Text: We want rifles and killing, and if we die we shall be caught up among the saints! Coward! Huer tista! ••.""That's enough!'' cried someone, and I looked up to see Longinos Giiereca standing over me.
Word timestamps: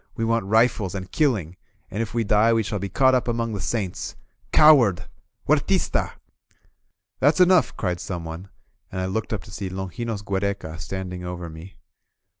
We 0.15 0.25
want 0.25 0.45
rifles 0.47 0.95
and 0.95 1.11
killing, 1.11 1.57
and 1.91 2.01
if 2.01 2.11
we 2.11 2.23
die 2.23 2.53
we 2.53 2.63
shall 2.63 2.79
be 2.79 2.89
caught 2.89 3.13
up 3.13 3.27
among 3.27 3.53
the 3.53 3.61
saints! 3.61 4.15
Coward! 4.51 5.05
Huer 5.47 5.63
tista! 5.63 5.99
••.""That's 7.19 7.39
enough!'' 7.39 7.77
cried 7.77 7.99
someone, 7.99 8.49
and 8.91 8.99
I 8.99 9.05
looked 9.05 9.31
up 9.31 9.43
to 9.43 9.51
see 9.51 9.69
Longinos 9.69 10.23
Giiereca 10.23 10.79
standing 10.79 11.23
over 11.23 11.51
me. 11.51 11.75